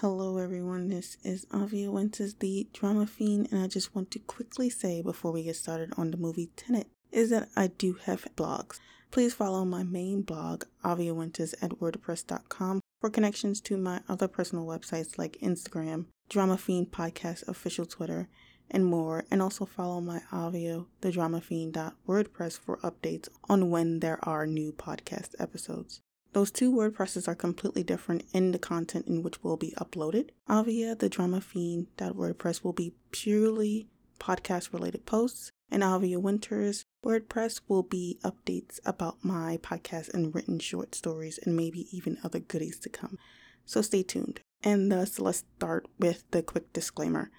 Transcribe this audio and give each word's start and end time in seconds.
Hello, 0.00 0.38
everyone. 0.38 0.90
This 0.90 1.16
is 1.24 1.44
Avia 1.52 1.90
Winters, 1.90 2.34
the 2.34 2.68
drama 2.72 3.04
fiend, 3.04 3.48
and 3.50 3.60
I 3.60 3.66
just 3.66 3.96
want 3.96 4.12
to 4.12 4.20
quickly 4.20 4.70
say 4.70 5.02
before 5.02 5.32
we 5.32 5.42
get 5.42 5.56
started 5.56 5.92
on 5.96 6.12
the 6.12 6.16
movie 6.16 6.50
Tenet 6.54 6.86
is 7.10 7.30
that 7.30 7.48
I 7.56 7.66
do 7.66 7.94
have 8.04 8.24
blogs. 8.36 8.78
Please 9.10 9.34
follow 9.34 9.64
my 9.64 9.82
main 9.82 10.22
blog, 10.22 10.66
Avia 10.84 11.14
Winters, 11.14 11.52
at 11.60 11.80
WordPress.com 11.80 12.80
for 13.00 13.10
connections 13.10 13.60
to 13.62 13.76
my 13.76 14.00
other 14.08 14.28
personal 14.28 14.64
websites 14.66 15.18
like 15.18 15.36
Instagram, 15.42 16.04
Drama 16.28 16.56
Fiend 16.58 16.92
Podcast 16.92 17.48
official 17.48 17.84
Twitter, 17.84 18.28
and 18.70 18.86
more. 18.86 19.24
And 19.32 19.42
also 19.42 19.64
follow 19.64 20.00
my 20.00 20.20
Avia, 20.32 20.84
the 21.00 21.10
Drama 21.10 21.40
Fiend.wordpress 21.40 22.56
for 22.56 22.76
updates 22.84 23.28
on 23.48 23.68
when 23.70 23.98
there 23.98 24.20
are 24.22 24.46
new 24.46 24.70
podcast 24.70 25.34
episodes. 25.40 26.02
Those 26.32 26.50
two 26.50 26.72
WordPresses 26.72 27.26
are 27.26 27.34
completely 27.34 27.82
different 27.82 28.24
in 28.32 28.52
the 28.52 28.58
content 28.58 29.06
in 29.06 29.22
which 29.22 29.42
will 29.42 29.56
be 29.56 29.74
uploaded. 29.78 30.30
Avia, 30.48 30.94
the 30.94 31.08
drama 31.08 31.40
fiend 31.40 31.88
wordpress 31.98 32.62
will 32.62 32.72
be 32.72 32.94
purely 33.10 33.88
podcast 34.20 34.72
related 34.72 35.06
posts, 35.06 35.50
and 35.70 35.82
Avia 35.82 36.20
Winters 36.20 36.84
WordPress 37.04 37.60
will 37.68 37.82
be 37.82 38.18
updates 38.22 38.78
about 38.84 39.24
my 39.24 39.58
podcast 39.62 40.12
and 40.12 40.34
written 40.34 40.58
short 40.58 40.94
stories 40.94 41.38
and 41.38 41.56
maybe 41.56 41.86
even 41.96 42.18
other 42.22 42.40
goodies 42.40 42.78
to 42.80 42.88
come. 42.88 43.18
So 43.64 43.82
stay 43.82 44.02
tuned. 44.02 44.40
And 44.62 44.90
thus, 44.90 45.18
let's 45.18 45.44
start 45.56 45.86
with 45.98 46.24
the 46.32 46.42
quick 46.42 46.72
disclaimer. 46.72 47.30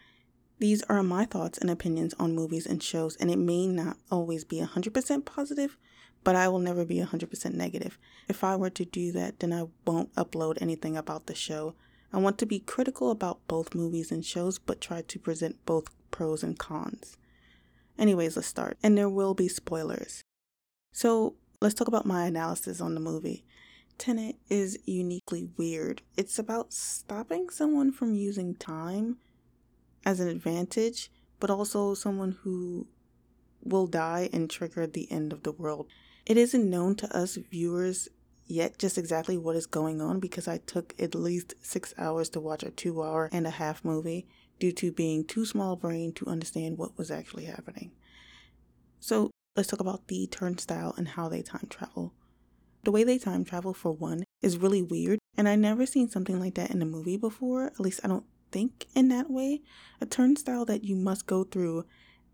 These 0.59 0.83
are 0.83 1.03
my 1.03 1.25
thoughts 1.25 1.57
and 1.57 1.69
opinions 1.69 2.13
on 2.19 2.35
movies 2.35 2.65
and 2.65 2.81
shows, 2.81 3.15
and 3.17 3.29
it 3.31 3.39
may 3.39 3.67
not 3.67 3.97
always 4.11 4.43
be 4.43 4.59
100% 4.61 5.25
positive, 5.25 5.77
but 6.23 6.35
I 6.35 6.47
will 6.47 6.59
never 6.59 6.85
be 6.85 6.97
100% 6.97 7.53
negative. 7.53 7.97
If 8.27 8.43
I 8.43 8.55
were 8.55 8.69
to 8.71 8.85
do 8.85 9.11
that, 9.13 9.39
then 9.39 9.53
I 9.53 9.67
won't 9.85 10.13
upload 10.15 10.61
anything 10.61 10.97
about 10.97 11.27
the 11.27 11.35
show. 11.35 11.75
I 12.11 12.17
want 12.17 12.37
to 12.39 12.45
be 12.45 12.59
critical 12.59 13.11
about 13.11 13.47
both 13.47 13.75
movies 13.75 14.11
and 14.11 14.25
shows, 14.25 14.59
but 14.59 14.81
try 14.81 15.01
to 15.01 15.19
present 15.19 15.65
both 15.65 15.89
pros 16.11 16.43
and 16.43 16.57
cons. 16.57 17.17
Anyways, 17.97 18.35
let's 18.35 18.47
start. 18.47 18.77
And 18.81 18.97
there 18.97 19.09
will 19.09 19.33
be 19.33 19.47
spoilers. 19.47 20.23
So, 20.91 21.35
let's 21.61 21.75
talk 21.75 21.87
about 21.87 22.05
my 22.05 22.25
analysis 22.25 22.81
on 22.81 22.93
the 22.93 22.99
movie. 22.99 23.45
Tenet 23.97 24.37
is 24.49 24.79
uniquely 24.85 25.49
weird. 25.57 26.01
It's 26.15 26.39
about 26.39 26.73
stopping 26.73 27.49
someone 27.49 27.91
from 27.91 28.15
using 28.15 28.55
time 28.55 29.17
as 30.05 30.19
an 30.19 30.29
advantage, 30.29 31.11
but 31.39 31.49
also 31.49 31.93
someone 31.93 32.37
who 32.43 32.87
will 33.61 33.87
die 33.87 34.29
and 34.31 34.49
trigger 34.49 34.87
the 34.87 35.11
end 35.11 35.33
of 35.33 35.43
the 35.43 35.51
world. 35.51 35.87
It 36.29 36.37
isn't 36.37 36.69
known 36.69 36.93
to 36.97 37.17
us 37.17 37.37
viewers 37.37 38.07
yet 38.45 38.77
just 38.77 38.99
exactly 38.99 39.35
what 39.35 39.55
is 39.55 39.65
going 39.65 39.99
on 39.99 40.19
because 40.19 40.47
I 40.47 40.59
took 40.59 40.93
at 40.99 41.15
least 41.15 41.55
six 41.63 41.95
hours 41.97 42.29
to 42.29 42.39
watch 42.39 42.61
a 42.61 42.69
two 42.69 43.01
hour 43.01 43.29
and 43.33 43.47
a 43.47 43.49
half 43.49 43.83
movie 43.83 44.27
due 44.59 44.71
to 44.73 44.91
being 44.91 45.25
too 45.25 45.43
small 45.43 45.75
brain 45.75 46.13
to 46.13 46.27
understand 46.27 46.77
what 46.77 46.95
was 46.99 47.09
actually 47.09 47.45
happening. 47.45 47.93
So 48.99 49.31
let's 49.55 49.69
talk 49.69 49.79
about 49.79 50.07
the 50.07 50.27
turnstile 50.27 50.93
and 50.97 51.07
how 51.07 51.29
they 51.29 51.41
time 51.41 51.65
travel. 51.67 52.13
The 52.83 52.91
way 52.91 53.03
they 53.03 53.17
time 53.17 53.43
travel, 53.43 53.73
for 53.73 53.91
one, 53.91 54.23
is 54.43 54.59
really 54.59 54.83
weird, 54.83 55.17
and 55.35 55.49
I 55.49 55.55
never 55.55 55.87
seen 55.87 56.09
something 56.09 56.39
like 56.39 56.53
that 56.55 56.69
in 56.69 56.83
a 56.83 56.85
movie 56.85 57.17
before. 57.17 57.65
At 57.65 57.79
least 57.79 58.01
I 58.03 58.07
don't 58.07 58.25
think 58.51 58.85
in 58.93 59.07
that 59.09 59.31
way. 59.31 59.63
A 59.99 60.05
turnstile 60.05 60.65
that 60.65 60.83
you 60.83 60.95
must 60.95 61.25
go 61.25 61.43
through 61.43 61.85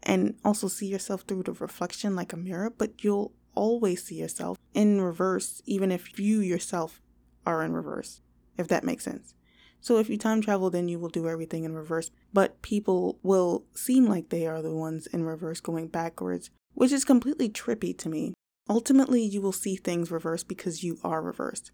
and 0.03 0.35
also 0.43 0.67
see 0.67 0.87
yourself 0.87 1.21
through 1.21 1.43
the 1.43 1.53
reflection 1.53 2.13
like 2.13 2.33
a 2.33 2.37
mirror, 2.37 2.69
but 2.69 3.01
you'll 3.01 3.31
always 3.55 4.03
see 4.03 4.15
yourself 4.15 4.57
in 4.73 5.01
reverse, 5.01 5.61
even 5.65 5.91
if 5.91 6.19
you 6.19 6.39
yourself 6.39 7.01
are 7.45 7.63
in 7.63 7.73
reverse, 7.73 8.21
if 8.57 8.67
that 8.67 8.83
makes 8.83 9.03
sense. 9.03 9.33
So 9.81 9.97
if 9.97 10.09
you 10.09 10.17
time 10.17 10.41
travel, 10.41 10.69
then 10.69 10.87
you 10.87 10.97
will 10.97 11.09
do 11.09 11.27
everything 11.27 11.63
in 11.63 11.75
reverse, 11.75 12.09
but 12.33 12.61
people 12.61 13.19
will 13.21 13.65
seem 13.75 14.05
like 14.05 14.29
they 14.29 14.47
are 14.47 14.61
the 14.61 14.73
ones 14.73 15.07
in 15.07 15.23
reverse 15.23 15.59
going 15.59 15.87
backwards, 15.87 16.49
which 16.73 16.91
is 16.91 17.05
completely 17.05 17.49
trippy 17.49 17.95
to 17.99 18.09
me. 18.09 18.33
Ultimately, 18.67 19.21
you 19.21 19.41
will 19.41 19.51
see 19.51 19.75
things 19.75 20.09
reverse 20.09 20.43
because 20.43 20.83
you 20.83 20.97
are 21.03 21.21
reversed. 21.21 21.71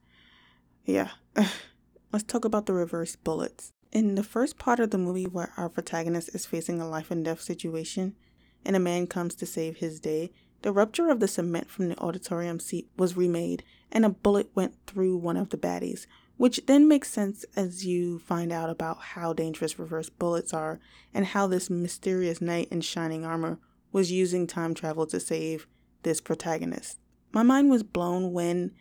Yeah. 0.84 1.12
Let's 2.12 2.26
talk 2.26 2.44
about 2.44 2.66
the 2.66 2.74
reverse 2.74 3.16
bullets. 3.16 3.72
In 3.94 4.16
the 4.16 4.24
first 4.24 4.58
part 4.58 4.82
of 4.82 4.92
the 4.92 4.98
movie, 4.98 5.26
where 5.26 5.54
our 5.56 5.70
protagonist 5.70 6.36
is 6.36 6.46
facing 6.46 6.82
a 6.82 6.90
life 6.90 7.12
and 7.12 7.24
death 7.24 7.42
situation, 7.42 8.16
and 8.66 8.76
a 8.76 8.80
man 8.80 9.08
comes 9.08 9.36
to 9.36 9.46
save 9.46 9.78
his 9.78 10.02
day, 10.02 10.32
the 10.62 10.72
rupture 10.72 11.10
of 11.10 11.20
the 11.20 11.28
cement 11.28 11.70
from 11.70 11.90
the 11.90 12.00
auditorium 12.00 12.60
seat 12.60 12.88
was 12.98 13.18
remade, 13.18 13.64
and 13.92 14.06
a 14.06 14.10
bullet 14.10 14.50
went 14.56 14.76
through 14.86 15.18
one 15.18 15.38
of 15.38 15.50
the 15.50 15.58
baddies, 15.58 16.06
which 16.38 16.66
then 16.66 16.88
makes 16.88 17.10
sense 17.10 17.46
as 17.56 17.86
you 17.86 18.20
find 18.20 18.52
out 18.52 18.70
about 18.70 19.00
how 19.00 19.34
dangerous 19.34 19.78
reverse 19.78 20.10
bullets 20.10 20.54
are 20.54 20.80
and 21.14 21.28
how 21.28 21.48
this 21.48 21.70
mysterious 21.70 22.42
knight 22.42 22.68
in 22.72 22.82
shining 22.82 23.26
armor 23.26 23.60
was 23.92 24.12
using 24.12 24.48
time 24.48 24.74
travel 24.74 25.06
to 25.06 25.20
save 25.20 25.68
this 26.04 26.22
protagonist. 26.22 26.98
My 27.32 27.44
mind 27.44 27.70
was 27.70 27.84
blown 27.84 28.34
when 28.34 28.72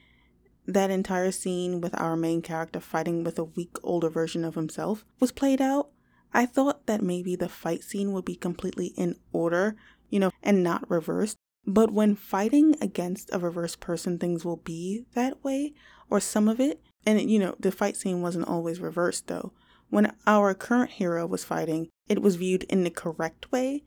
that 0.66 0.90
entire 0.90 1.30
scene 1.32 1.80
with 1.80 1.98
our 2.00 2.16
main 2.16 2.42
character 2.42 2.80
fighting 2.80 3.24
with 3.24 3.38
a 3.38 3.44
week 3.44 3.76
older 3.82 4.08
version 4.08 4.44
of 4.44 4.54
himself 4.54 5.04
was 5.18 5.32
played 5.32 5.60
out. 5.60 5.90
I 6.32 6.46
thought 6.46 6.86
that 6.86 7.02
maybe 7.02 7.34
the 7.34 7.48
fight 7.48 7.82
scene 7.82 8.12
would 8.12 8.24
be 8.24 8.36
completely 8.36 8.88
in 8.96 9.16
order, 9.32 9.76
you 10.08 10.20
know, 10.20 10.30
and 10.42 10.62
not 10.62 10.88
reversed. 10.88 11.36
But 11.66 11.92
when 11.92 12.16
fighting 12.16 12.74
against 12.80 13.30
a 13.32 13.38
reverse 13.38 13.76
person, 13.76 14.18
things 14.18 14.44
will 14.44 14.56
be 14.56 15.04
that 15.14 15.42
way, 15.44 15.74
or 16.08 16.20
some 16.20 16.48
of 16.48 16.60
it. 16.60 16.80
And, 17.06 17.30
you 17.30 17.38
know, 17.38 17.54
the 17.58 17.72
fight 17.72 17.96
scene 17.96 18.22
wasn't 18.22 18.48
always 18.48 18.80
reversed, 18.80 19.26
though. 19.26 19.52
When 19.88 20.12
our 20.26 20.54
current 20.54 20.92
hero 20.92 21.26
was 21.26 21.44
fighting, 21.44 21.88
it 22.08 22.22
was 22.22 22.36
viewed 22.36 22.62
in 22.64 22.84
the 22.84 22.90
correct 22.90 23.50
way. 23.50 23.84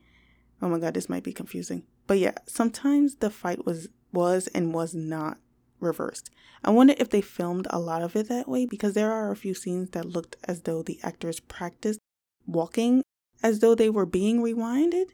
Oh 0.62 0.70
my 0.70 0.80
god, 0.80 0.94
this 0.94 1.10
might 1.10 1.24
be 1.24 1.34
confusing. 1.34 1.84
But 2.08 2.20
yeah, 2.20 2.34
sometimes 2.46 3.16
the 3.16 3.30
fight 3.30 3.66
was 3.66 3.90
was 4.12 4.48
and 4.48 4.74
was 4.74 4.94
not 4.94 5.38
reversed. 5.80 6.30
I 6.64 6.72
wonder 6.72 6.94
if 6.98 7.10
they 7.10 7.22
filmed 7.22 7.68
a 7.70 7.80
lot 7.80 8.02
of 8.02 8.16
it 8.16 8.30
that 8.30 8.48
way 8.48 8.66
because 8.66 8.94
there 8.94 9.12
are 9.12 9.32
a 9.32 9.36
few 9.36 9.54
scenes 9.54 9.90
that 9.92 10.06
looked 10.06 10.36
as 10.46 10.62
though 10.62 10.84
the 10.84 11.00
actors 11.04 11.40
practiced 11.40 12.00
walking 12.46 13.02
as 13.42 13.60
though 13.60 13.76
they 13.76 13.90
were 13.90 14.06
being 14.06 14.42
rewinded 14.42 15.12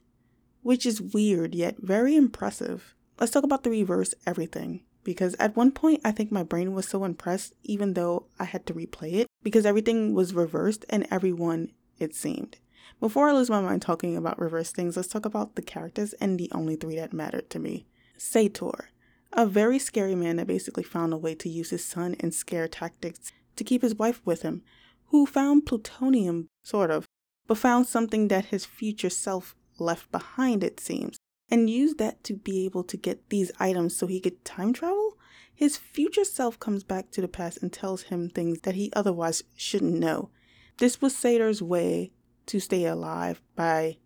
which 0.61 0.85
is 0.85 1.01
weird 1.01 1.55
yet 1.55 1.77
very 1.79 2.15
impressive. 2.15 2.95
Let's 3.19 3.31
talk 3.31 3.43
about 3.43 3.63
the 3.63 3.69
reverse 3.69 4.13
everything. 4.25 4.83
Because 5.03 5.35
at 5.39 5.55
one 5.55 5.71
point, 5.71 6.01
I 6.03 6.11
think 6.11 6.31
my 6.31 6.43
brain 6.43 6.73
was 6.73 6.87
so 6.87 7.03
impressed, 7.03 7.53
even 7.63 7.93
though 7.93 8.27
I 8.37 8.43
had 8.43 8.65
to 8.67 8.73
replay 8.73 9.13
it, 9.13 9.27
because 9.41 9.65
everything 9.65 10.13
was 10.13 10.33
reversed 10.33 10.85
and 10.89 11.07
everyone, 11.09 11.71
it 11.97 12.13
seemed. 12.13 12.57
Before 12.99 13.29
I 13.29 13.31
lose 13.31 13.49
my 13.49 13.61
mind 13.61 13.81
talking 13.81 14.17
about 14.17 14.39
reverse 14.39 14.71
things, 14.71 14.97
let's 14.97 15.07
talk 15.07 15.25
about 15.25 15.55
the 15.55 15.61
characters 15.61 16.13
and 16.13 16.37
the 16.37 16.51
only 16.51 16.75
three 16.75 16.97
that 16.97 17.13
mattered 17.13 17.49
to 17.51 17.59
me. 17.59 17.87
Sator, 18.17 18.89
a 19.31 19.45
very 19.45 19.79
scary 19.79 20.15
man 20.15 20.35
that 20.35 20.47
basically 20.47 20.83
found 20.83 21.13
a 21.13 21.17
way 21.17 21.33
to 21.35 21.49
use 21.49 21.69
his 21.69 21.85
son 21.85 22.15
and 22.19 22.33
scare 22.33 22.67
tactics 22.67 23.31
to 23.55 23.63
keep 23.63 23.81
his 23.81 23.95
wife 23.95 24.21
with 24.25 24.41
him, 24.41 24.63
who 25.07 25.25
found 25.25 25.65
plutonium, 25.65 26.49
sort 26.63 26.91
of, 26.91 27.05
but 27.47 27.57
found 27.57 27.87
something 27.87 28.27
that 28.27 28.45
his 28.45 28.65
future 28.65 29.09
self 29.09 29.55
left 29.79 30.11
behind, 30.11 30.63
it 30.63 30.79
seems, 30.79 31.17
and 31.49 31.69
used 31.69 31.97
that 31.97 32.23
to 32.25 32.33
be 32.33 32.65
able 32.65 32.83
to 32.83 32.97
get 32.97 33.29
these 33.29 33.51
items 33.59 33.95
so 33.95 34.07
he 34.07 34.19
could 34.19 34.43
time 34.45 34.73
travel? 34.73 35.17
His 35.53 35.77
future 35.77 36.23
self 36.23 36.59
comes 36.59 36.83
back 36.83 37.11
to 37.11 37.21
the 37.21 37.27
past 37.27 37.61
and 37.61 37.71
tells 37.71 38.03
him 38.03 38.29
things 38.29 38.61
that 38.61 38.75
he 38.75 38.91
otherwise 38.95 39.43
shouldn't 39.55 39.99
know. 39.99 40.29
This 40.77 41.01
was 41.01 41.15
Sator's 41.15 41.61
way 41.61 42.11
to 42.45 42.59
stay 42.59 42.85
alive 42.85 43.41
by 43.55 43.97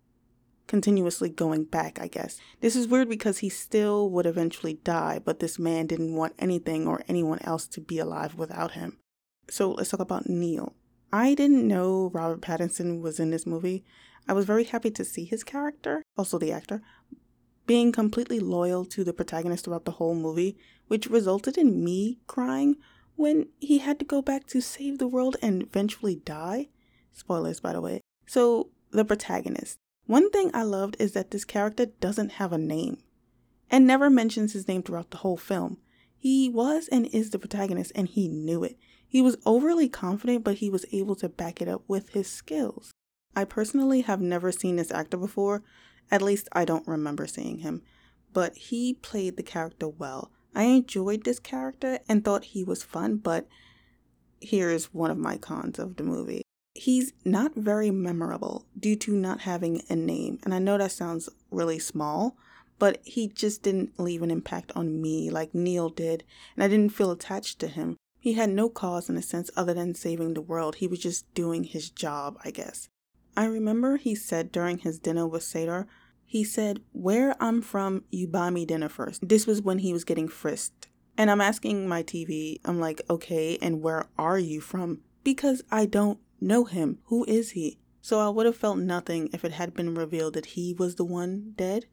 continuously 0.66 1.28
going 1.28 1.64
back, 1.64 2.00
I 2.00 2.08
guess. 2.08 2.40
This 2.60 2.74
is 2.74 2.88
weird 2.88 3.08
because 3.08 3.38
he 3.38 3.48
still 3.48 4.10
would 4.10 4.26
eventually 4.26 4.74
die, 4.84 5.20
but 5.24 5.38
this 5.38 5.58
man 5.58 5.86
didn't 5.86 6.14
want 6.14 6.34
anything 6.38 6.86
or 6.86 7.02
anyone 7.08 7.38
else 7.42 7.66
to 7.68 7.80
be 7.80 7.98
alive 7.98 8.34
without 8.34 8.72
him. 8.72 8.98
So 9.48 9.70
let's 9.72 9.90
talk 9.90 10.00
about 10.00 10.28
Neil. 10.28 10.74
I 11.12 11.34
didn't 11.34 11.68
know 11.68 12.10
Robert 12.12 12.40
Pattinson 12.40 13.00
was 13.00 13.20
in 13.20 13.30
this 13.30 13.46
movie. 13.46 13.84
I 14.26 14.32
was 14.32 14.46
very 14.46 14.64
happy 14.64 14.90
to 14.90 15.04
see 15.04 15.24
his 15.24 15.44
character, 15.44 16.02
also 16.16 16.38
the 16.38 16.52
actor, 16.52 16.82
being 17.66 17.92
completely 17.92 18.40
loyal 18.40 18.84
to 18.86 19.04
the 19.04 19.12
protagonist 19.12 19.64
throughout 19.64 19.84
the 19.84 19.92
whole 19.92 20.14
movie, 20.14 20.56
which 20.88 21.08
resulted 21.08 21.56
in 21.56 21.84
me 21.84 22.20
crying 22.26 22.76
when 23.16 23.48
he 23.60 23.78
had 23.78 23.98
to 23.98 24.04
go 24.04 24.20
back 24.20 24.46
to 24.46 24.60
save 24.60 24.98
the 24.98 25.08
world 25.08 25.36
and 25.40 25.62
eventually 25.62 26.16
die. 26.16 26.68
Spoilers, 27.12 27.60
by 27.60 27.72
the 27.72 27.80
way. 27.80 28.00
So, 28.26 28.70
the 28.90 29.04
protagonist. 29.04 29.78
One 30.06 30.30
thing 30.30 30.50
I 30.52 30.62
loved 30.62 30.96
is 30.98 31.12
that 31.12 31.30
this 31.30 31.44
character 31.44 31.86
doesn't 31.86 32.32
have 32.32 32.52
a 32.52 32.58
name 32.58 32.98
and 33.70 33.86
never 33.86 34.10
mentions 34.10 34.52
his 34.52 34.68
name 34.68 34.82
throughout 34.82 35.10
the 35.10 35.18
whole 35.18 35.36
film. 35.36 35.78
He 36.16 36.48
was 36.48 36.88
and 36.88 37.06
is 37.06 37.30
the 37.30 37.38
protagonist, 37.38 37.92
and 37.94 38.08
he 38.08 38.28
knew 38.28 38.64
it. 38.64 38.78
He 39.06 39.20
was 39.20 39.36
overly 39.44 39.88
confident, 39.88 40.42
but 40.42 40.56
he 40.56 40.70
was 40.70 40.86
able 40.92 41.14
to 41.16 41.28
back 41.28 41.60
it 41.60 41.68
up 41.68 41.82
with 41.86 42.10
his 42.10 42.30
skills. 42.30 42.92
I 43.36 43.44
personally 43.44 44.02
have 44.02 44.20
never 44.20 44.52
seen 44.52 44.76
this 44.76 44.90
actor 44.90 45.16
before, 45.16 45.62
at 46.10 46.22
least 46.22 46.48
I 46.52 46.64
don't 46.64 46.86
remember 46.86 47.26
seeing 47.26 47.58
him, 47.58 47.82
but 48.32 48.56
he 48.56 48.94
played 48.94 49.36
the 49.36 49.42
character 49.42 49.88
well. 49.88 50.30
I 50.54 50.64
enjoyed 50.64 51.24
this 51.24 51.40
character 51.40 51.98
and 52.08 52.24
thought 52.24 52.44
he 52.44 52.62
was 52.62 52.82
fun, 52.82 53.16
but 53.16 53.48
here's 54.40 54.92
one 54.94 55.10
of 55.10 55.18
my 55.18 55.36
cons 55.36 55.78
of 55.78 55.96
the 55.96 56.04
movie. 56.04 56.42
He's 56.74 57.12
not 57.24 57.54
very 57.54 57.90
memorable 57.90 58.66
due 58.78 58.96
to 58.96 59.16
not 59.16 59.40
having 59.40 59.82
a 59.88 59.96
name. 59.96 60.38
And 60.44 60.52
I 60.52 60.58
know 60.58 60.76
that 60.78 60.92
sounds 60.92 61.28
really 61.50 61.78
small, 61.78 62.36
but 62.78 63.00
he 63.04 63.28
just 63.28 63.62
didn't 63.62 63.98
leave 63.98 64.22
an 64.22 64.30
impact 64.30 64.72
on 64.74 65.00
me 65.00 65.30
like 65.30 65.54
Neil 65.54 65.88
did, 65.88 66.24
and 66.54 66.64
I 66.64 66.68
didn't 66.68 66.92
feel 66.92 67.10
attached 67.10 67.58
to 67.60 67.68
him. 67.68 67.96
He 68.18 68.34
had 68.34 68.50
no 68.50 68.68
cause 68.68 69.08
in 69.08 69.16
a 69.16 69.22
sense 69.22 69.50
other 69.56 69.74
than 69.74 69.94
saving 69.94 70.34
the 70.34 70.40
world. 70.40 70.76
He 70.76 70.86
was 70.86 70.98
just 70.98 71.32
doing 71.34 71.64
his 71.64 71.90
job, 71.90 72.38
I 72.44 72.50
guess. 72.50 72.88
I 73.36 73.46
remember 73.46 73.96
he 73.96 74.14
said 74.14 74.52
during 74.52 74.78
his 74.78 74.98
dinner 74.98 75.26
with 75.26 75.42
Sator, 75.42 75.86
he 76.24 76.44
said, 76.44 76.80
Where 76.92 77.34
I'm 77.40 77.62
from, 77.62 78.04
you 78.10 78.26
buy 78.26 78.50
me 78.50 78.64
dinner 78.64 78.88
first. 78.88 79.28
This 79.28 79.46
was 79.46 79.62
when 79.62 79.78
he 79.78 79.92
was 79.92 80.04
getting 80.04 80.28
frisked. 80.28 80.88
And 81.16 81.30
I'm 81.30 81.40
asking 81.40 81.88
my 81.88 82.02
TV, 82.02 82.60
I'm 82.64 82.80
like, 82.80 83.00
okay, 83.08 83.56
and 83.62 83.82
where 83.82 84.06
are 84.18 84.38
you 84.38 84.60
from? 84.60 85.00
Because 85.22 85.62
I 85.70 85.86
don't 85.86 86.18
know 86.40 86.64
him. 86.64 86.98
Who 87.04 87.24
is 87.26 87.52
he? 87.52 87.78
So 88.00 88.20
I 88.20 88.28
would 88.28 88.46
have 88.46 88.56
felt 88.56 88.78
nothing 88.78 89.30
if 89.32 89.44
it 89.44 89.52
had 89.52 89.74
been 89.74 89.94
revealed 89.94 90.34
that 90.34 90.46
he 90.46 90.74
was 90.74 90.96
the 90.96 91.04
one 91.04 91.52
dead. 91.56 91.86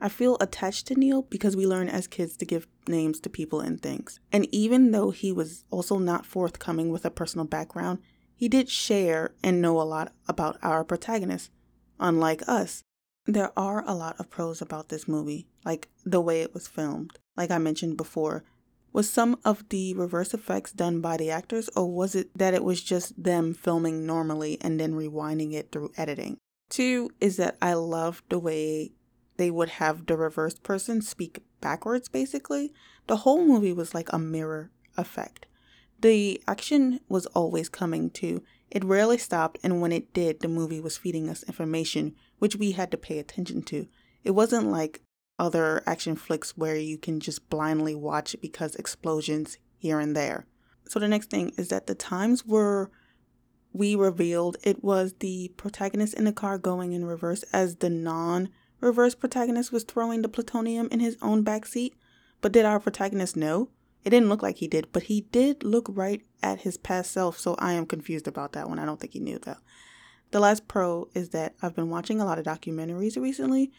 I 0.00 0.08
feel 0.08 0.36
attached 0.40 0.86
to 0.86 0.94
Neil 0.94 1.22
because 1.22 1.56
we 1.56 1.66
learn 1.66 1.88
as 1.88 2.06
kids 2.06 2.36
to 2.38 2.46
give 2.46 2.66
names 2.86 3.20
to 3.20 3.28
people 3.28 3.60
and 3.60 3.80
things. 3.80 4.20
And 4.32 4.46
even 4.52 4.92
though 4.92 5.10
he 5.10 5.32
was 5.32 5.64
also 5.70 5.98
not 5.98 6.24
forthcoming 6.24 6.90
with 6.90 7.04
a 7.04 7.10
personal 7.10 7.46
background, 7.46 7.98
he 8.40 8.48
did 8.48 8.70
share 8.70 9.34
and 9.44 9.60
know 9.60 9.78
a 9.78 9.84
lot 9.84 10.14
about 10.26 10.56
our 10.62 10.82
protagonist, 10.82 11.50
unlike 11.98 12.40
us. 12.48 12.82
There 13.26 13.52
are 13.54 13.84
a 13.86 13.94
lot 13.94 14.18
of 14.18 14.30
pros 14.30 14.62
about 14.62 14.88
this 14.88 15.06
movie, 15.06 15.46
like 15.62 15.88
the 16.06 16.22
way 16.22 16.40
it 16.40 16.54
was 16.54 16.66
filmed. 16.66 17.18
Like 17.36 17.50
I 17.50 17.58
mentioned 17.58 17.98
before, 17.98 18.42
was 18.94 19.10
some 19.10 19.38
of 19.44 19.68
the 19.68 19.92
reverse 19.92 20.32
effects 20.32 20.72
done 20.72 21.02
by 21.02 21.18
the 21.18 21.30
actors, 21.30 21.68
or 21.76 21.92
was 21.92 22.14
it 22.14 22.30
that 22.34 22.54
it 22.54 22.64
was 22.64 22.82
just 22.82 23.22
them 23.22 23.52
filming 23.52 24.06
normally 24.06 24.56
and 24.62 24.80
then 24.80 24.94
rewinding 24.94 25.52
it 25.52 25.70
through 25.70 25.92
editing? 25.98 26.38
Two 26.70 27.10
is 27.20 27.36
that 27.36 27.58
I 27.60 27.74
love 27.74 28.22
the 28.30 28.38
way 28.38 28.92
they 29.36 29.50
would 29.50 29.68
have 29.68 30.06
the 30.06 30.16
reverse 30.16 30.54
person 30.54 31.02
speak 31.02 31.42
backwards, 31.60 32.08
basically. 32.08 32.72
The 33.06 33.18
whole 33.18 33.44
movie 33.44 33.74
was 33.74 33.92
like 33.92 34.10
a 34.14 34.18
mirror 34.18 34.70
effect. 34.96 35.44
The 36.00 36.40
action 36.48 37.00
was 37.08 37.26
always 37.26 37.68
coming 37.68 38.10
to. 38.10 38.42
It 38.70 38.84
rarely 38.84 39.18
stopped, 39.18 39.58
and 39.62 39.80
when 39.80 39.92
it 39.92 40.14
did, 40.14 40.40
the 40.40 40.48
movie 40.48 40.80
was 40.80 40.96
feeding 40.96 41.28
us 41.28 41.42
information 41.42 42.14
which 42.38 42.56
we 42.56 42.72
had 42.72 42.90
to 42.90 42.96
pay 42.96 43.18
attention 43.18 43.62
to. 43.62 43.86
It 44.24 44.30
wasn't 44.30 44.70
like 44.70 45.02
other 45.38 45.82
action 45.86 46.16
flicks 46.16 46.56
where 46.56 46.76
you 46.76 46.98
can 46.98 47.20
just 47.20 47.48
blindly 47.50 47.94
watch 47.94 48.34
because 48.40 48.74
explosions 48.76 49.58
here 49.76 50.00
and 50.00 50.16
there. 50.16 50.46
So 50.88 50.98
the 50.98 51.08
next 51.08 51.30
thing 51.30 51.52
is 51.56 51.68
that 51.68 51.86
the 51.86 51.94
times 51.94 52.46
were 52.46 52.90
we 53.72 53.94
revealed 53.94 54.56
it 54.64 54.82
was 54.82 55.14
the 55.20 55.52
protagonist 55.56 56.14
in 56.14 56.24
the 56.24 56.32
car 56.32 56.58
going 56.58 56.92
in 56.92 57.04
reverse 57.04 57.44
as 57.52 57.76
the 57.76 57.90
non 57.90 58.48
reverse 58.80 59.14
protagonist 59.14 59.70
was 59.70 59.84
throwing 59.84 60.22
the 60.22 60.28
plutonium 60.28 60.88
in 60.90 61.00
his 61.00 61.16
own 61.22 61.44
backseat. 61.44 61.92
But 62.40 62.52
did 62.52 62.64
our 62.64 62.80
protagonist 62.80 63.36
know? 63.36 63.68
It 64.04 64.10
didn't 64.10 64.28
look 64.28 64.42
like 64.42 64.56
he 64.56 64.68
did, 64.68 64.92
but 64.92 65.04
he 65.04 65.22
did 65.32 65.62
look 65.62 65.86
right 65.90 66.22
at 66.42 66.62
his 66.62 66.78
past 66.78 67.12
self, 67.12 67.38
so 67.38 67.54
I 67.58 67.74
am 67.74 67.86
confused 67.86 68.26
about 68.26 68.52
that 68.52 68.68
one. 68.68 68.78
I 68.78 68.86
don't 68.86 68.98
think 68.98 69.12
he 69.12 69.20
knew 69.20 69.38
though. 69.38 69.56
The 70.30 70.40
last 70.40 70.68
pro 70.68 71.08
is 71.14 71.30
that 71.30 71.54
I've 71.60 71.74
been 71.74 71.90
watching 71.90 72.20
a 72.20 72.24
lot 72.24 72.38
of 72.38 72.44
documentaries 72.44 73.20
recently, 73.20 73.72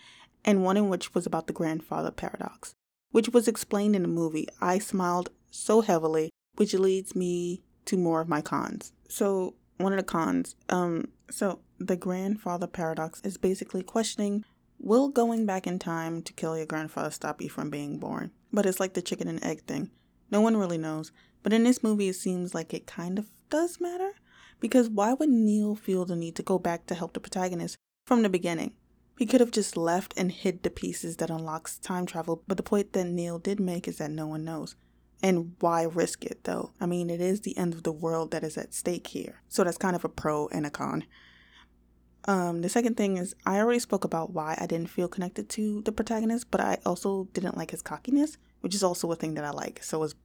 and 0.44 0.64
one 0.64 0.78
in 0.78 0.90
which 0.90 1.14
was 1.14 1.26
about 1.26 1.48
the 1.48 1.54
grandfather 1.54 2.12
paradox, 2.12 2.74
which 3.12 3.30
was 3.30 3.48
explained 3.48 3.96
in 3.96 4.02
the 4.02 4.08
movie. 4.08 4.48
I 4.60 4.80
smiled 4.80 5.30
so 5.50 5.82
heavily, 5.82 6.30
which 6.56 6.74
leads 6.74 7.16
me 7.16 7.64
to 7.86 7.98
more 7.98 8.22
of 8.22 8.30
my 8.30 8.42
cons. 8.42 8.92
So, 9.08 9.56
one 9.78 9.94
of 9.94 9.98
the 9.98 10.04
cons, 10.04 10.56
um, 10.70 11.08
so 11.30 11.60
the 11.80 11.96
grandfather 11.96 12.68
paradox 12.68 13.22
is 13.22 13.38
basically 13.38 13.82
questioning 13.82 14.46
Will 14.84 15.10
going 15.10 15.46
back 15.46 15.68
in 15.68 15.78
time 15.78 16.24
to 16.24 16.34
kill 16.34 16.58
your 16.58 16.66
grandfather 16.66 17.12
stop 17.12 17.40
you 17.40 17.50
from 17.50 17.70
being 17.70 18.00
born? 18.00 18.32
But 18.52 18.66
it's 18.66 18.80
like 18.80 18.94
the 18.94 19.02
chicken 19.04 19.28
and 19.28 19.44
egg 19.44 19.62
thing. 19.66 19.92
No 20.32 20.42
one 20.42 20.58
really 20.58 20.78
knows. 20.78 21.12
But 21.44 21.54
in 21.54 21.64
this 21.64 21.84
movie, 21.84 22.08
it 22.08 22.16
seems 22.16 22.56
like 22.56 22.74
it 22.74 22.88
kind 22.88 23.20
of 23.20 23.28
does 23.50 23.80
matter. 23.80 24.14
Because 24.60 24.90
why 24.90 25.14
would 25.14 25.30
Neil 25.30 25.76
feel 25.76 26.06
the 26.06 26.16
need 26.16 26.36
to 26.36 26.44
go 26.44 26.58
back 26.58 26.86
to 26.88 26.96
help 26.96 27.14
the 27.14 27.20
protagonist 27.20 27.76
from 28.06 28.22
the 28.24 28.30
beginning? 28.30 28.74
He 29.18 29.26
could 29.26 29.40
have 29.40 29.52
just 29.52 29.78
left 29.78 30.14
and 30.18 30.32
hid 30.32 30.64
the 30.64 30.70
pieces 30.70 31.18
that 31.18 31.30
unlocks 31.30 31.78
time 31.78 32.06
travel, 32.06 32.44
but 32.48 32.58
the 32.58 32.64
point 32.64 32.94
that 32.94 33.06
Neil 33.06 33.38
did 33.38 33.60
make 33.60 33.88
is 33.88 33.98
that 33.98 34.10
no 34.10 34.26
one 34.26 34.44
knows. 34.44 34.76
And 35.22 35.56
why 35.60 35.84
risk 35.84 36.26
it 36.26 36.44
though? 36.44 36.72
I 36.80 36.88
mean, 36.88 37.10
it 37.10 37.22
is 37.22 37.42
the 37.42 37.56
end 37.58 37.74
of 37.74 37.84
the 37.84 37.92
world 37.92 38.32
that 38.32 38.44
is 38.44 38.58
at 38.58 38.74
stake 38.74 39.08
here. 39.08 39.42
So 39.48 39.64
that's 39.64 39.78
kind 39.78 39.96
of 39.96 40.04
a 40.04 40.10
pro 40.10 40.48
and 40.48 40.66
a 40.66 40.72
con. 40.72 41.04
Um, 42.26 42.62
the 42.62 42.70
second 42.70 42.98
thing 42.98 43.18
is 43.18 43.36
I 43.46 43.60
already 43.60 43.80
spoke 43.80 44.04
about 44.04 44.32
why 44.32 44.58
I 44.60 44.66
didn't 44.66 44.90
feel 44.90 45.08
connected 45.08 45.50
to 45.50 45.82
the 45.82 45.92
protagonist, 45.92 46.50
but 46.50 46.62
I 46.62 46.78
also 46.86 47.28
didn't 47.34 47.58
like 47.58 47.72
his 47.72 47.82
cockiness, 47.82 48.38
which 48.62 48.74
is 48.74 48.84
also 48.84 49.12
a 49.12 49.16
thing 49.16 49.34
that 49.36 49.44
I 49.44 49.52
like. 49.52 49.84
So 49.84 50.02
it's 50.04 50.16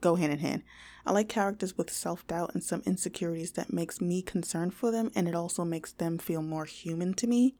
go 0.00 0.14
hand 0.14 0.32
in 0.32 0.38
hand. 0.38 0.62
I 1.04 1.12
like 1.12 1.28
characters 1.28 1.76
with 1.76 1.90
self-doubt 1.90 2.52
and 2.54 2.64
some 2.64 2.82
insecurities 2.86 3.52
that 3.52 3.72
makes 3.72 4.00
me 4.00 4.22
concerned 4.22 4.74
for 4.74 4.90
them 4.90 5.10
and 5.14 5.28
it 5.28 5.34
also 5.34 5.64
makes 5.64 5.92
them 5.92 6.18
feel 6.18 6.42
more 6.42 6.64
human 6.64 7.14
to 7.14 7.26
me. 7.26 7.56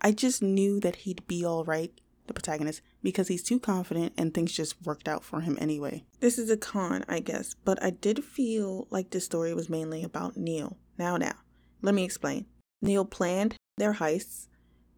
I 0.00 0.12
just 0.12 0.42
knew 0.42 0.80
that 0.80 0.96
he'd 0.96 1.26
be 1.26 1.44
all 1.44 1.64
right, 1.64 1.92
the 2.26 2.34
protagonist, 2.34 2.82
because 3.02 3.28
he's 3.28 3.42
too 3.42 3.58
confident 3.58 4.12
and 4.16 4.32
things 4.32 4.52
just 4.52 4.82
worked 4.84 5.08
out 5.08 5.24
for 5.24 5.40
him 5.40 5.56
anyway. 5.60 6.04
This 6.20 6.38
is 6.38 6.50
a 6.50 6.56
con, 6.56 7.04
I 7.08 7.20
guess, 7.20 7.54
but 7.64 7.82
I 7.82 7.90
did 7.90 8.24
feel 8.24 8.86
like 8.90 9.10
this 9.10 9.24
story 9.24 9.54
was 9.54 9.70
mainly 9.70 10.02
about 10.02 10.36
Neil. 10.36 10.76
Now 10.98 11.16
now, 11.16 11.34
let 11.80 11.94
me 11.94 12.04
explain. 12.04 12.46
Neil 12.82 13.04
planned 13.04 13.56
their 13.76 13.94
heists, 13.94 14.48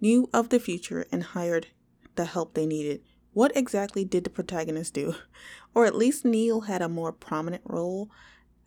knew 0.00 0.28
of 0.32 0.48
the 0.48 0.58
future, 0.58 1.06
and 1.12 1.22
hired 1.22 1.68
the 2.16 2.24
help 2.24 2.54
they 2.54 2.66
needed. 2.66 3.02
What 3.36 3.54
exactly 3.54 4.02
did 4.02 4.24
the 4.24 4.30
protagonist 4.30 4.94
do? 4.94 5.14
Or 5.74 5.84
at 5.84 5.94
least 5.94 6.24
Neil 6.24 6.62
had 6.62 6.80
a 6.80 6.88
more 6.88 7.12
prominent 7.12 7.60
role 7.66 8.08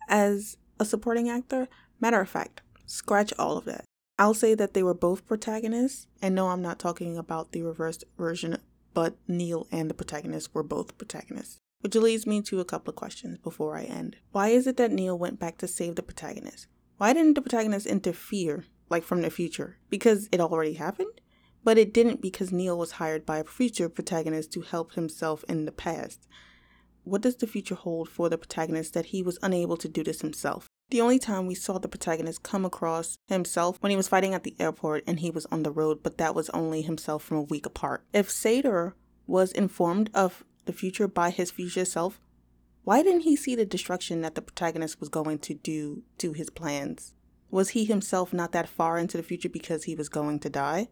as 0.06 0.58
a 0.78 0.84
supporting 0.84 1.28
actor? 1.28 1.66
Matter 1.98 2.20
of 2.20 2.28
fact, 2.28 2.62
scratch 2.86 3.32
all 3.36 3.58
of 3.58 3.64
that. 3.64 3.82
I'll 4.16 4.32
say 4.32 4.54
that 4.54 4.72
they 4.72 4.84
were 4.84 4.94
both 4.94 5.26
protagonists, 5.26 6.06
and 6.22 6.36
no, 6.36 6.50
I'm 6.50 6.62
not 6.62 6.78
talking 6.78 7.18
about 7.18 7.50
the 7.50 7.62
reversed 7.62 8.04
version, 8.16 8.58
but 8.94 9.16
Neil 9.26 9.66
and 9.72 9.90
the 9.90 9.94
protagonist 9.94 10.54
were 10.54 10.62
both 10.62 10.96
protagonists. 10.96 11.58
Which 11.80 11.96
leads 11.96 12.24
me 12.24 12.40
to 12.42 12.60
a 12.60 12.64
couple 12.64 12.92
of 12.92 12.96
questions 12.96 13.38
before 13.38 13.76
I 13.76 13.82
end. 13.82 14.18
Why 14.30 14.50
is 14.50 14.68
it 14.68 14.76
that 14.76 14.92
Neil 14.92 15.18
went 15.18 15.40
back 15.40 15.58
to 15.58 15.66
save 15.66 15.96
the 15.96 16.04
protagonist? 16.04 16.68
Why 16.96 17.12
didn't 17.12 17.34
the 17.34 17.42
protagonist 17.42 17.86
interfere 17.86 18.66
like 18.90 19.04
from 19.04 19.22
the 19.22 19.30
future, 19.30 19.78
because 19.88 20.28
it 20.32 20.40
already 20.40 20.74
happened. 20.74 21.20
But 21.62 21.78
it 21.78 21.92
didn't 21.92 22.22
because 22.22 22.52
Neil 22.52 22.78
was 22.78 22.92
hired 22.92 23.26
by 23.26 23.38
a 23.38 23.44
future 23.44 23.88
protagonist 23.88 24.52
to 24.52 24.62
help 24.62 24.94
himself 24.94 25.44
in 25.48 25.66
the 25.66 25.72
past. 25.72 26.26
What 27.04 27.22
does 27.22 27.36
the 27.36 27.46
future 27.46 27.74
hold 27.74 28.08
for 28.08 28.28
the 28.28 28.38
protagonist 28.38 28.94
that 28.94 29.06
he 29.06 29.22
was 29.22 29.38
unable 29.42 29.76
to 29.78 29.88
do 29.88 30.04
this 30.04 30.20
himself? 30.20 30.68
The 30.90 31.00
only 31.00 31.18
time 31.18 31.46
we 31.46 31.54
saw 31.54 31.78
the 31.78 31.88
protagonist 31.88 32.42
come 32.42 32.64
across 32.64 33.16
himself 33.28 33.76
when 33.80 33.90
he 33.90 33.96
was 33.96 34.08
fighting 34.08 34.34
at 34.34 34.42
the 34.42 34.56
airport 34.58 35.04
and 35.06 35.20
he 35.20 35.30
was 35.30 35.46
on 35.46 35.62
the 35.62 35.70
road, 35.70 36.02
but 36.02 36.18
that 36.18 36.34
was 36.34 36.50
only 36.50 36.82
himself 36.82 37.22
from 37.22 37.36
a 37.36 37.42
week 37.42 37.64
apart. 37.64 38.04
If 38.12 38.30
Sator 38.30 38.96
was 39.26 39.52
informed 39.52 40.10
of 40.14 40.44
the 40.64 40.72
future 40.72 41.06
by 41.06 41.30
his 41.30 41.50
future 41.50 41.84
self, 41.84 42.20
why 42.82 43.02
didn't 43.02 43.20
he 43.20 43.36
see 43.36 43.54
the 43.54 43.64
destruction 43.64 44.22
that 44.22 44.34
the 44.34 44.42
protagonist 44.42 44.98
was 44.98 45.08
going 45.08 45.38
to 45.40 45.54
do 45.54 46.02
to 46.18 46.32
his 46.32 46.50
plans? 46.50 47.14
Was 47.50 47.70
he 47.70 47.84
himself 47.84 48.32
not 48.32 48.52
that 48.52 48.68
far 48.68 48.98
into 48.98 49.16
the 49.16 49.22
future 49.22 49.48
because 49.48 49.84
he 49.84 49.94
was 49.94 50.08
going 50.08 50.40
to 50.40 50.50
die? 50.50 50.88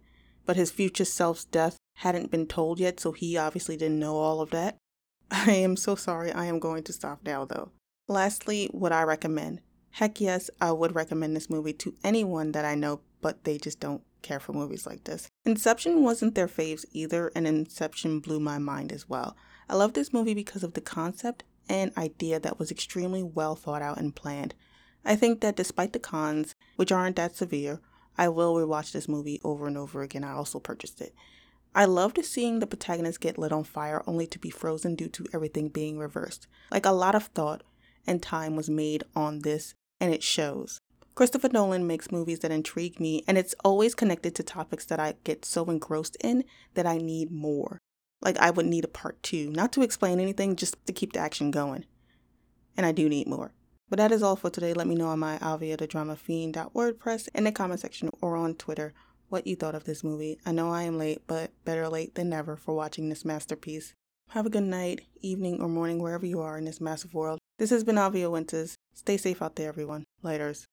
But 0.49 0.57
his 0.57 0.71
future 0.71 1.05
self's 1.05 1.45
death 1.45 1.77
hadn't 1.97 2.31
been 2.31 2.47
told 2.47 2.81
yet, 2.81 3.01
so 3.01 3.13
he 3.13 3.37
obviously 3.37 3.77
didn't 3.77 3.99
know 3.99 4.17
all 4.17 4.41
of 4.41 4.49
that. 4.49 4.79
I 5.31 5.53
am 5.53 5.77
so 5.77 5.95
sorry. 5.95 6.33
I 6.33 6.47
am 6.47 6.59
going 6.59 6.85
to 6.85 6.93
stop 6.95 7.21
now, 7.23 7.45
though. 7.45 7.71
Lastly, 8.09 8.71
would 8.73 8.91
I 8.91 9.03
recommend? 9.03 9.61
Heck 9.91 10.23
yes, 10.23 10.49
I 10.59 10.73
would 10.73 10.95
recommend 10.95 11.37
this 11.37 11.51
movie 11.51 11.75
to 11.75 11.95
anyone 12.03 12.53
that 12.53 12.65
I 12.65 12.75
know, 12.77 13.03
but 13.21 13.45
they 13.45 13.59
just 13.59 13.79
don't 13.79 14.01
care 14.23 14.41
for 14.41 14.55
movies 14.55 14.87
like 14.87 15.05
this. 15.05 15.29
Inception 15.45 16.03
wasn't 16.03 16.35
their 16.35 16.49
faves 16.49 16.87
either, 16.93 17.31
and 17.35 17.47
Inception 17.47 18.19
blew 18.19 18.41
my 18.41 18.57
mind 18.57 18.91
as 18.91 19.07
well. 19.07 19.37
I 19.69 19.77
love 19.77 19.93
this 19.93 20.15
movie 20.15 20.33
because 20.33 20.65
of 20.65 20.73
the 20.73 20.81
concept 20.81 21.45
and 21.69 21.93
idea 21.99 22.41
that 22.41 22.59
was 22.59 22.71
extremely 22.71 23.23
well 23.23 23.55
thought 23.55 23.83
out 23.83 23.99
and 23.99 24.17
planned. 24.17 24.55
I 25.05 25.15
think 25.15 25.43
that 25.43 25.57
despite 25.57 25.93
the 25.93 25.99
cons, 25.99 26.55
which 26.77 26.91
aren't 26.91 27.17
that 27.17 27.37
severe, 27.37 27.83
I 28.19 28.29
will 28.29 28.55
rewatch 28.55 28.93
this 28.93 29.09
movie 29.09 29.41
over 29.45 29.67
and 29.67 29.79
over 29.79 30.03
again. 30.03 30.25
I 30.25 30.33
also 30.33 30.59
purchased 30.59 31.01
it. 31.01 31.15
I 31.75 31.85
loved 31.85 32.23
seeing 32.25 32.59
the 32.59 32.67
protagonist 32.67 33.21
get 33.21 33.39
lit 33.39 33.53
on 33.53 33.63
fire 33.63 34.03
only 34.07 34.27
to 34.27 34.39
be 34.39 34.51
frozen 34.51 34.97
due 34.97 35.09
to 35.09 35.27
everything 35.33 35.69
being 35.69 35.99
reversed. 35.99 36.49
Like 36.71 36.87
a 36.87 36.91
lot 36.91 37.15
of 37.15 37.27
thought 37.27 37.63
and 38.07 38.23
time 38.23 38.57
was 38.57 38.69
made 38.69 39.05
on 39.15 39.41
this, 39.41 39.75
and 40.01 40.13
it 40.13 40.23
shows. 40.23 40.81
Christopher 41.15 41.51
Nolan 41.53 41.87
makes 41.87 42.11
movies 42.11 42.39
that 42.41 42.51
intrigue 42.51 42.99
me, 42.99 43.23
and 43.29 43.37
it's 43.37 43.55
always 43.65 43.95
connected 43.95 44.35
to 44.35 44.43
topics 44.43 44.85
that 44.87 44.99
I 44.99 45.15
get 45.25 45.45
so 45.45 45.65
engrossed 45.67 46.17
in 46.21 46.45
that 46.75 46.87
I 46.87 46.97
need 46.97 47.31
more. 47.31 47.79
Like, 48.21 48.39
I 48.39 48.51
would 48.51 48.67
need 48.67 48.85
a 48.85 48.89
part 48.89 49.23
two, 49.23 49.51
not 49.51 49.73
to 49.73 49.83
explain 49.83 50.21
anything, 50.21 50.57
just 50.57 50.77
to 50.87 50.93
keep 50.93 51.13
the 51.13 51.21
action 51.21 51.51
going. 51.51 51.85
And 52.77 52.87
I 52.87 52.93
do 52.93 53.09
need 53.09 53.29
more. 53.29 53.53
But 53.91 53.97
that 53.99 54.13
is 54.13 54.23
all 54.23 54.37
for 54.37 54.51
today. 54.51 54.75
Let 54.75 54.87
me 54.87 54.95
know 54.95 55.09
on 55.09 55.19
my 55.19 55.39
Avia 55.39 55.77
Fiend.wordpress 55.79 57.29
in 57.35 57.45
the 57.45 57.53
comment 57.53 57.81
section 57.81 58.11
or 58.21 58.37
on 58.37 58.55
Twitter 58.55 58.93
what 59.29 59.47
you 59.47 59.57
thought 59.57 59.75
of 59.75 59.85
this 59.85 60.05
movie. 60.05 60.39
I 60.45 60.53
know 60.53 60.71
I 60.71 60.83
am 60.83 60.99
late, 60.99 61.23
but 61.27 61.53
better 61.65 61.89
late 61.89 62.15
than 62.15 62.29
never 62.29 62.57
for 62.57 62.75
watching 62.75 63.09
this 63.09 63.25
masterpiece. 63.25 63.95
Have 64.31 64.45
a 64.45 64.51
good 64.51 64.65
night, 64.65 65.03
evening, 65.21 65.63
or 65.63 65.69
morning 65.69 65.99
wherever 66.01 66.27
you 66.27 66.41
are 66.41 66.59
in 66.59 66.67
this 66.67 66.81
massive 66.81 67.15
world. 67.15 67.39
This 67.59 67.71
has 67.71 67.83
been 67.83 67.97
Avia 67.99 68.31
Winters. 68.31 68.77
Stay 68.95 69.17
safe 69.17 69.41
out 69.41 69.57
there, 69.57 69.69
everyone. 69.69 70.05
Laters. 70.23 70.67